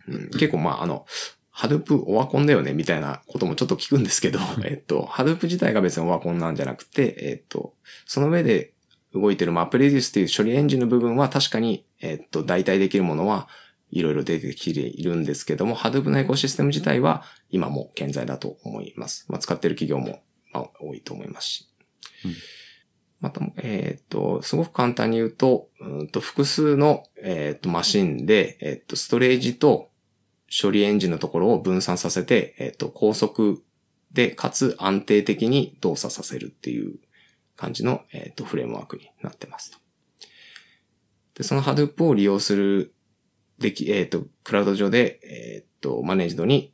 [0.09, 1.07] うん、結構、まあ、あの、
[1.55, 7.75] Hadoop オワコンだよねみたいなこともちょっと聞くんですけど、えっと、Hadoop 自体が別にオワコンなんじゃなくて、えっと、
[8.07, 8.73] その上で
[9.15, 13.49] 動いてる MapReduce っていう処理エンジンの部分は確かに、えっと、代替できるものは
[13.93, 19.27] いろいろ出てきているんですけども、Hadoop のエコシステム自体は今も健在だと思います。
[19.29, 21.69] まあ、使ってる企業も、まあ、多いと思いますし。
[22.25, 22.33] うん
[23.23, 29.93] また、えっ、と、すごく簡単に言うと、うんと複数の、えっ、と、マシンで、えっ、と、ストレージと
[30.51, 33.63] 処理エンジンのところを分散させて、えっ、と、高速
[34.13, 36.99] で、かつ安定的に動作させるっていう
[37.55, 39.79] 感じの、えっ、と、フレームワークになってますと。
[41.35, 42.93] で、その Hadoop を利用する、
[43.59, 46.73] でき、えっ、と、クラウド上で、えっ、と、マネージドに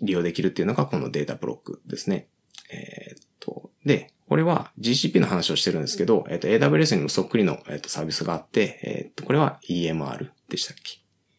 [0.00, 2.28] 利用できるっていうのがこのデータブロックですね。
[2.70, 10.98] えっ、と、で、これは GCP の話をしてるんですけど、えっ、と、AWS にもそっくりの、えっとサービスがあって、えっ、と、これは EMR でしたっけ？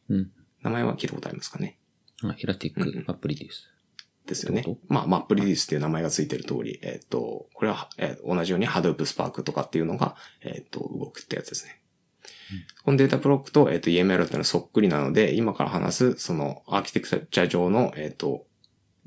[0.10, 0.32] うん。
[0.62, 1.78] 名前は聞いたことありますかね？
[2.24, 3.68] あ、エラティックアプリです。
[4.26, 4.82] ですよねどういうこ。
[4.90, 11.82] まあ、MapReduce っていう名前がついてる通り、えっ、と、これは、えー同じように Hadoop Spark とかっていうのが、えっ、と、動くってやつですね。
[12.84, 18.46] このデータブロックと、えっ、と、EML っていうのはそっくりなので、今から話す、その、アーキテクチャ上の、えっ、と、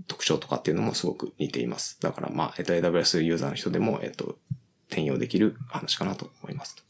[0.07, 1.99] 特徴とかっていうのもすごく似ています。
[2.01, 4.39] だから、まあ、えっ、と、AWS ユーザーの人でも、えっ、と、
[4.89, 6.83] 転用できる話かなと思いますと。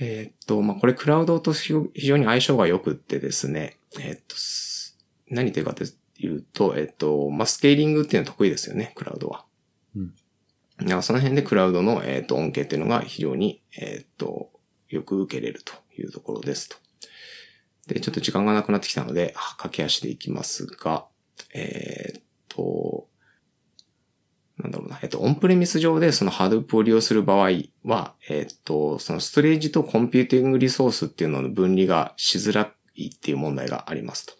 [0.00, 4.96] えーっと、まあ、これクラウドと非常に相性が良くってですね、えーっと、す
[5.28, 9.44] 何言ってるかというと、えーっと、まあ、スケーリングっていうのは得意ですよね、クラウドは。
[9.96, 10.14] うん
[10.78, 14.50] だからその辺でクラウドの、えーっと、恩恵っていうのが非常に、えーっと、
[14.88, 16.76] よく受けれるというところですと。
[17.86, 21.06] で、ちょっと時間がなくなってきたので、駆け足でいきますが、
[21.54, 23.08] えーっと、
[24.58, 24.98] なんだろうな。
[25.02, 27.50] えっと、オンプレミス上でその Hadoop を利用する場合
[27.84, 34.32] は、えっと、そのストレージとコンピューティングリソースっていうのの分離がしづらいっていう問題がありますと。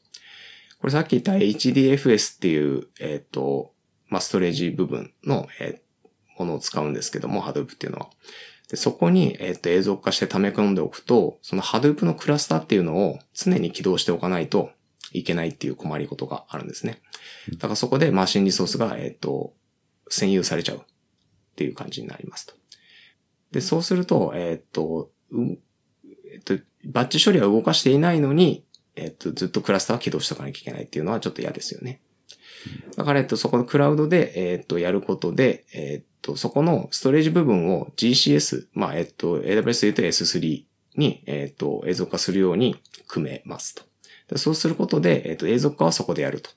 [0.81, 3.73] これさっき言った HDFS っていう、えっと、
[4.09, 5.89] まあ、ストレージ部分の、えー
[6.39, 8.11] ものを使うんですけども、Hadoop っていうのは。
[8.71, 14.71] でそこに、えっと、永続化して溜め込んでおくと、その Hadoop のクラスターっていうのを常に起動しておかないと
[15.13, 17.01] いけないっていう困りごとがあるんですね。
[17.55, 19.55] だからそこでマシンリソースが、えっと、
[20.11, 20.81] 占有されちゃうっ
[21.57, 22.55] ていう感じになりますと。
[23.53, 25.59] で、そうすると、えっと、う
[26.31, 28.65] えっと、バッチ処理は動かしていないのに、
[28.97, 32.01] えっと、ずっとクラスターは起動しておかなきゃいけないっていうのはちょっと嫌ですよね。
[32.97, 40.65] だから、えっと、そこのクラウドで、えっと、やることで、えっと、そこのストレージ部分を GCS、まあ、えっと、AWS で言うと S3
[40.97, 44.39] に、えっと、映像化するように組めますと。
[44.39, 46.51] そうすることで、えっと、映像化はそこでやると。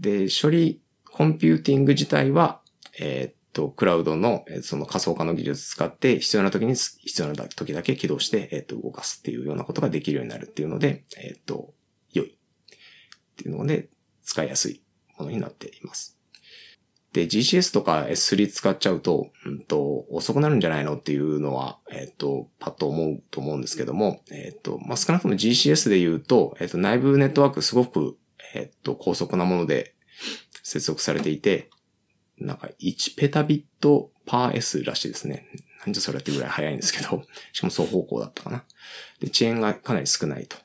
[0.00, 2.60] で、処理コンピューティング自体は、
[2.98, 11.72] えっと、クラウドの、その仮想化の技術使って必要な時に必要な時だけ起動して、えっと、動かすっていうようなことができるようになるっていうので、えっと、
[12.12, 12.30] 良い。
[12.30, 12.30] っ
[13.36, 13.88] ていうので、
[14.24, 14.83] 使いやすい
[15.24, 16.18] ものになっています。
[17.12, 28.18] で、GCS とか S3 使っちゃうと、うんと、遅くなるんじゃないのっていうのは、えっ、と、パッと思うと思うんですけども、えっ、と、まあ、少なくとも GCS で言うと、えっ、と、内部ネットワークすごく、
[28.52, 29.94] えっ、と、高速なもので
[30.64, 31.70] 接続されていて、
[32.36, 35.46] なんか1ペタビットパー S らしいですね。
[35.86, 38.64] なんじゃそれってぐらい速いんですけど、しかも双方向だったかな。
[39.20, 40.56] で、遅延がかなり少ないと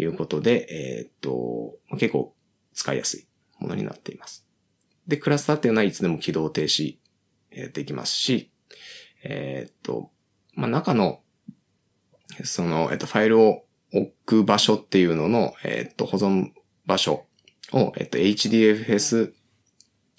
[0.00, 2.36] いうことで、えっ、と、結構
[2.72, 3.27] 使いやすい
[3.58, 4.46] ものになっています。
[5.06, 6.96] で、クラスターっていうのはいつでも起動停止
[7.72, 8.50] できますし、
[9.22, 10.10] えーっと、
[10.54, 11.20] まあ、中の、
[12.44, 16.50] その、えっと、ファイルを置く場所っていうのの、えっと、保存
[16.86, 17.24] 場所
[17.72, 19.32] を、えっと、HDFS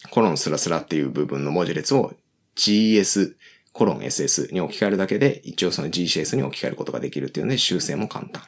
[0.10, 2.14] コロンスラスラっていう部分の文字列を
[2.56, 3.36] GS
[3.74, 8.44] コロン SS に置き換えるだけで、一応その GCS に置き換えることができるっていうので、修正も簡単。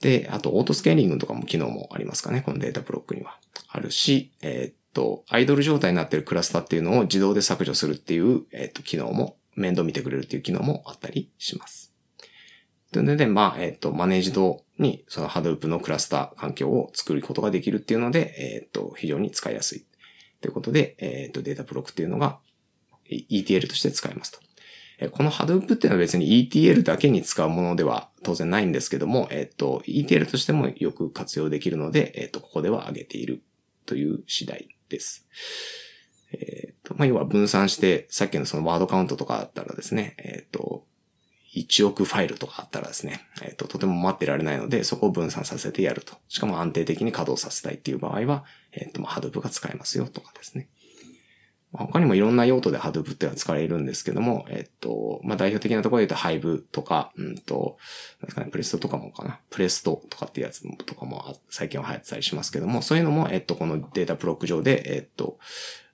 [0.00, 2.42] で、あと、オートスケーリングとかも機能もありますかね。
[2.42, 3.38] このデータブロックには。
[3.68, 11.94] あるし、えーっと、アイドル状態になっているクラスターっていうのを自動で削除するっていう、えーっと、機能も、面倒見てくれるっていう機能もあったりします。
[12.92, 19.86] というので、まあ、えっと、マネージドに、その Hadoop のクラスター環境を作ることができるっていうので、えっと、非常に使いやすい。
[20.42, 22.38] ということで、えっと、データブロックっていうのが、
[23.08, 24.46] ETL として使えますと。
[25.10, 33.44] この Hadoop っていうのは別に ETL だけに使うものでは当然ないんですけども、えっ、と、ETL としてもよく活用できるので、えっ、と、ここでは挙げている
[33.86, 35.28] という次第です。
[36.32, 40.84] えっ、と、まあ、要は分散して、さっきのそのワードカウントとかあったらですね、えっ、と、
[41.54, 46.14] 1億ファイルとかあったらですね、えっ、と、とても待ってられないので、そこを分散させてやると。
[46.26, 50.68] しかも安定的に稼働させたいっていう場合は、えっ、と、まあ、Hadoop が使えますよとかですね。
[51.76, 57.76] 他にもいろんな用途で Hadoop っていうのは使われるんですけども、えっと、まあ、代表的なところで言うと Hive とか、うんと、
[58.20, 59.40] なんですかね、プレストとかもかな。
[59.50, 65.38] プレストとかっていうやつとかも最近は流行ってたりしますけども、そういうのも、えっと、このデータブロック上で、えっと、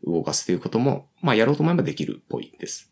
[0.05, 2.91] 動かすということも、まあ、やろうと思えばできるっぽいです。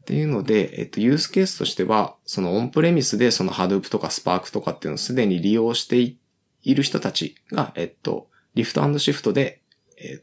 [0.00, 9.62] っていうので、えっと、ユースケースとしては、そのオンプレミスでその Hadoop とか Spark とかっていうのをすでに利用している人たちが、えっと、リフトシフトで、
[9.98, 10.22] え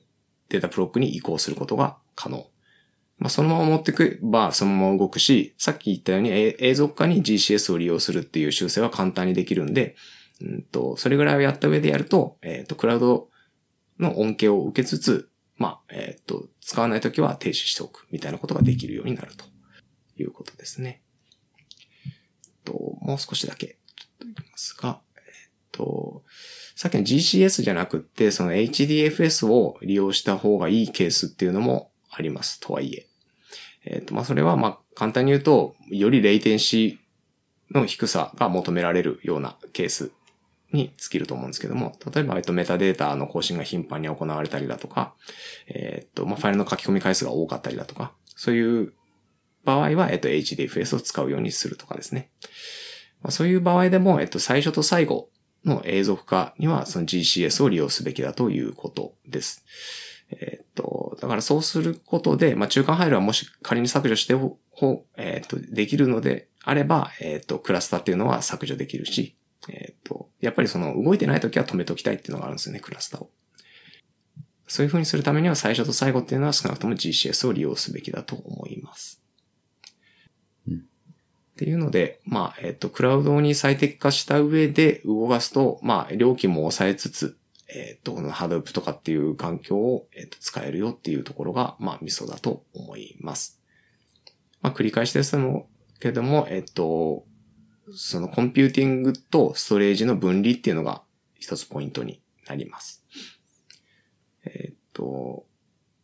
[0.50, 2.48] データブロックに移行することが可能。
[3.18, 9.96] まあ、そのまま持ってくば、そのまま動くし、さっき言ったようにえ映像化に GCS を利用するっていう修正は簡単にできるんで、
[10.42, 13.30] うんと、それぐらいをやった上でやると、えっ、と、クラウド
[14.00, 19.46] の恩恵を受けつつ、まあ、えっ、と、使わないときは停止しておくみたいなことができるようになると
[20.18, 21.02] いうことですね。
[22.66, 25.24] と、もう少しだけ、ちょっといきますが、えっ、
[25.72, 26.24] と、
[26.84, 32.60] さっきの GCS じゃなくって、その HDFS を利用した方がいいケースっていうのもあります。
[32.60, 33.08] とはいえ。
[33.86, 40.12] えっ、と、まあ、それは、ま、簡単に言うと、よりレイテンシーの低さが求められるようなケース
[40.74, 45.14] に尽きると思うんですけども、例えば、えっと、メタデータの更新が頻繁に行われたりだとか、
[45.68, 48.92] えっと、まあ、ファイルの書き込み回数が多かったりだとか、そういう
[49.64, 52.30] 場合は、えっと、HDFS を使うようにするとかですね。
[53.22, 55.30] まあ、そういう場合でも、えっと、最初と最後
[55.66, 59.64] の永続化には、その GCS を利用すべきだということです。
[60.32, 69.36] えっと、だからそうすることで、まあ、中間ファイルはもし仮に削除してほ、えっと、できるのであれば、えっと、クラスターっていうのは削除できるし、
[69.70, 73.30] えっと、やっぱりその動いてない時は止めておきたいっていうのがあるんですよね、クラスターを。
[74.68, 79.23] そういう風にするためには最初と最後っていうのは少なくとも GCS を利用すべきだと思います。
[81.54, 87.38] っていうので、まあ、えっ、と、クラウドに最適化した上で動かすと、まあ、料金も抑えつつ、
[87.70, 93.62] えっ、と、このハドープとかっていう環境を、えっ、と、使えるよっていうところが、まあ、ミソだと思います。
[94.64, 95.38] まあ、繰り返しです
[96.00, 97.24] けども、えっ、と、
[97.94, 101.04] そのコンピューティングとストレージの分離っていうのが
[101.38, 103.04] 一つポイントになります。
[104.46, 105.46] えっ、と、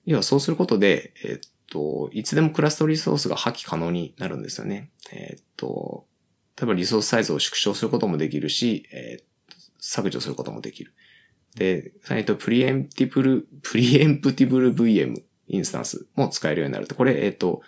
[0.06, 4.92] 要はそうすることで、えっ、と、いつでもクラスタリソースが破棄可能になるんですよね。
[5.12, 6.06] えっ、と、
[6.58, 10.94] 例えばリソースサイズを縮小することもできるし、えー、削除することもできる。
[11.56, 16.96] で、えっと、 preemptible、preemptible VM インスタンスも使えるようになると。
[16.96, 17.62] これ、えっと、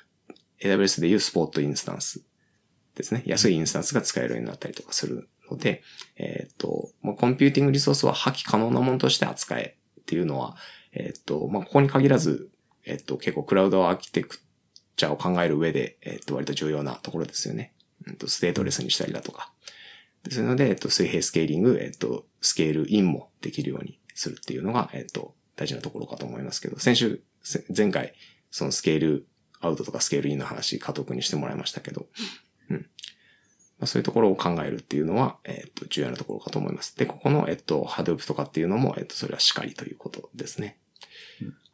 [0.61, 2.23] AWS でいうスポットインスタンス
[2.95, 3.23] ですね。
[3.25, 5.83] 安いインスタンスが使えるようになったりとかするので、
[6.17, 10.55] えっと、まあ、コンピューティングリソースは破棄可能なものとして扱えっていうのは、
[10.93, 12.49] えっと、まあ、ここに限らず、
[12.85, 14.39] えっと、結構クラウドアーキテク
[14.95, 17.73] チャを考える上で、えっと、割と重要なところですよね。
[18.07, 19.51] えっと、 stateless にしたりだとか。
[20.23, 27.21] ですので、えっと、水平スケーリング、えっと、スケールインもできるようにするっていうのが、えっと、大事なところかと思いますけど、先週、
[27.75, 28.13] 前回、
[28.51, 29.27] そのスケール
[29.59, 32.07] アウトとかスケールインの話、加藤君にしてもらいましたけど、
[32.69, 32.77] うん。
[32.77, 36.95] まあ、そういうところを考えるっていうのは、えっと、重要なところかと思います。
[36.97, 40.77] で、ここの、えっと、ハドゥープとかっていうのも、えっと、それはしかりということですね。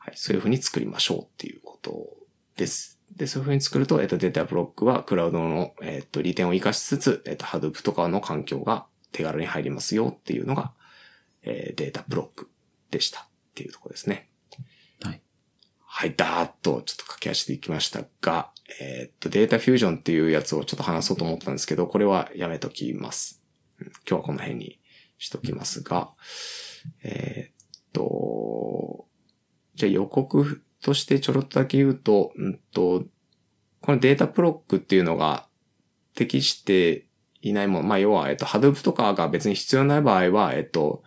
[0.08, 2.08] はい、そういうふうに作りましょうっていうこと
[2.56, 2.98] です。
[3.14, 10.72] で、そういうふうに作ると、えっと、データブロックはクラウドの、えっと、利点を活かしつつ、えっと、Hadoop とかの環境が手軽に入りますよっていうのが、
[11.42, 12.50] えー、データブロック
[12.90, 14.30] でしたっていうところですね。
[15.04, 15.22] はい。
[15.82, 23.44] はい、ダーッとちょっと駆け足でいきましたが、えー、っと、データフュージョンっていうやつをちょっと話そうと思ったんですけど、これはやめときます。
[23.80, 24.80] 今日はこの辺に
[25.18, 26.12] しときますが、
[27.04, 28.97] えー、っと、
[29.78, 33.06] じゃあ予告としてちょろっとだけ言うと、うんと、
[33.82, 35.48] このデータプロックっていうのが
[36.16, 37.06] 適して
[37.42, 41.04] いないもの、まあ要は、えっと、Hadoop とかが別に必要ない場合は、えっと、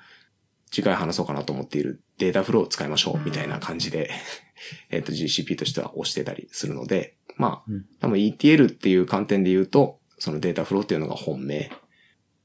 [0.71, 4.11] 次回話そうかなと思っているデータフローを使いましょうみたいな感じで
[4.91, 11.73] えっと GCP としては押してたりするので、まあ、多分 ETL っていう観点で言うと、そのデータフローっていうのが本命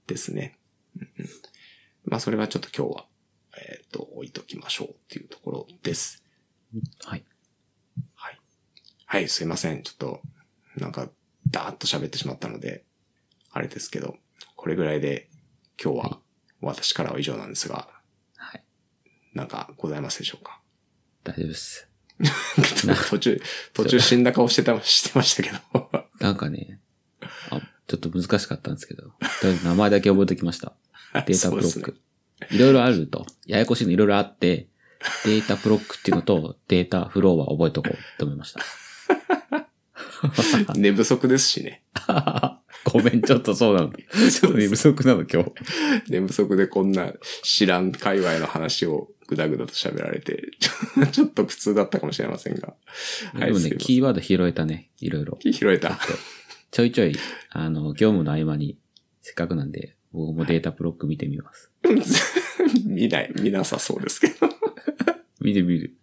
[0.08, 0.58] ですね。
[2.06, 3.06] まあそれはちょっと今日は
[3.68, 6.24] えっ、ー、と、置いときましょうっていうところです。
[7.04, 7.26] はい。
[8.14, 8.40] はい。
[9.06, 9.82] はい、すいません。
[9.84, 10.22] ちょっと、
[10.78, 11.10] なんか、
[11.50, 12.84] ダーッと喋ってしまったので、
[13.52, 14.18] あれですけど、
[14.56, 15.30] これぐらいで
[15.82, 16.20] 今日は
[16.62, 17.88] 私からは以上なんですが、
[18.36, 18.64] はい。
[19.34, 20.60] なんかございますでしょうか？
[21.24, 21.88] 大丈夫です。
[23.10, 23.42] 途中、
[23.74, 25.90] 途中死んだ顔してた、してましたけど。
[26.20, 26.80] なんかね、
[27.50, 29.12] あ、ちょっと難しかったんですけど、と
[29.44, 30.76] りあえず名前だけ覚えておきました。
[31.26, 32.02] データブロック。
[32.52, 33.26] いろいろあると。
[33.46, 34.68] ややこしいのいろいろあって、
[35.26, 38.62] データブロックっていうのとデータフローは覚えとこうと思いました。
[40.76, 41.84] 寝不足ですしね。
[42.86, 43.90] ごめん、ちょっとそうなの。
[43.90, 45.52] ちょっと寝不足なの、今日。
[46.10, 50.52] 寝不足でこんな知らん界隈の話をぐだぐだと喋られて、
[51.12, 52.76] ちょっと苦痛だったかもしれませんが。
[53.34, 55.38] はい、でもね、キーワード拾えたね、いろいろ。
[55.42, 56.00] 拾えた。
[56.72, 57.16] ちょいちょい、
[57.50, 58.78] あの、業務の合間に、
[59.22, 61.72] せっかくなんで、僕もデータブロック見てみます。
[62.86, 64.50] 見ない、見なさそうですけど。
[65.42, 65.94] 見てみる。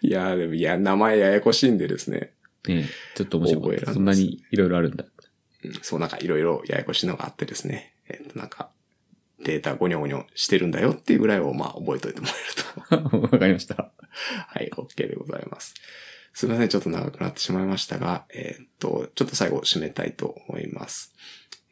[0.00, 2.32] いやでも、いや、名前ややこしいんでですね。
[2.66, 3.80] ねちょっと面白い。
[3.92, 5.04] そんなにいろいろあるんだ。
[5.64, 7.94] うん、そう、なんかいろいろややこしいのがあってですね。
[8.08, 8.70] えっ、と、なんか、
[9.42, 13.18] データゴニョゴニョしてるんだよっていうぐらいを、まあ、覚えておいてもらえると。
[13.34, 13.92] わかりました。
[14.46, 15.74] はい、OK でございます。
[16.32, 21.14] すみません、ちょっと長くなってしまいましたが、えっ、と、ちょっと最後締めたいと思います。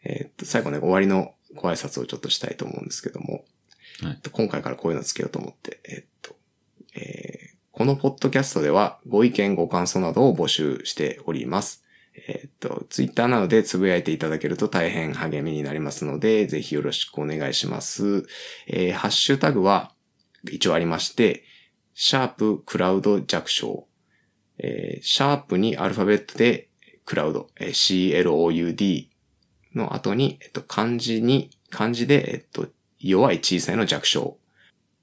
[0.05, 3.45] えっ、と、最後ね、終わりのご挨拶をちょっとしたいと思うんですけども、
[4.03, 6.37] はい、今回からこういうのつけようと思って、えっと、
[6.95, 11.83] えー、このポッドキャストではご意見ご感想などを募集しております。
[12.29, 18.27] えっと、ツイッターなどでつぶやいていただけると大変励みになりますので、ぜひよろしくお願いします。
[18.67, 19.93] えー、ハッシュタグは
[20.51, 21.45] 一応ありまして、
[21.95, 23.87] シャープクラウド弱小、
[24.59, 26.69] えー、シャープにアルファベットで
[27.05, 29.09] クラウド、えー、CLOUD
[29.75, 32.69] の後に、えっと、漢字に、漢字で、えっと、
[32.99, 34.39] 弱い小さいの弱小。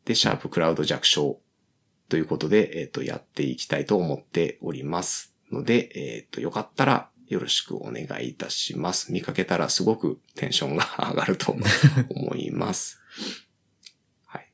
[0.05, 1.39] で、シャープクラウド弱小。
[2.07, 5.35] ということで、えっ、と、やっていきたいと思っております。
[5.51, 9.11] ので、えっ、と、よかったらよろしくお願いいたします。
[9.13, 11.55] 見かけたらすごくテンションが上がると
[12.09, 12.99] 思います。
[14.25, 14.51] はい。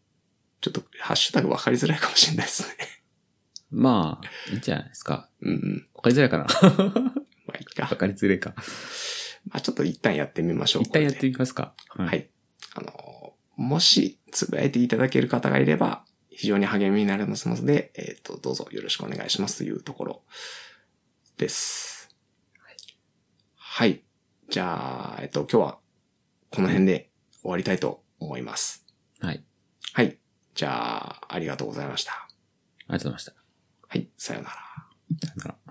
[0.59, 2.76] ちょっと、ハッシュタグ分かりづらいかもしれないですね。
[3.72, 5.30] まあ、いいんじゃないですか。
[5.41, 5.88] うんうん。
[5.93, 6.45] わかりづらいかな
[7.47, 7.95] まあいいかわ。
[7.95, 8.53] かりづらいか。
[9.48, 10.84] まあちょっと一旦やってみましょう。
[10.84, 11.74] 一旦やってみますか。
[11.89, 12.30] ははい。
[12.74, 20.24] あの、もし、つぶやいていただける方がいれば、非常に励みになりますので、えっ、と、どうぞよろしくお願いしますというところ
[21.38, 22.10] です。
[23.56, 24.04] はい。
[24.50, 25.80] じゃあ、えっ、と、今日は、
[26.52, 27.10] この辺で
[27.41, 28.86] 終わりたいと思います。
[29.22, 29.43] はい。
[29.93, 30.18] はい。
[30.54, 32.12] じゃあ、ありがとうございました。
[32.12, 32.28] あ
[32.89, 33.34] りがとうございました。
[33.88, 34.10] はい。
[34.18, 34.56] さようなら。
[35.22, 35.64] さよなら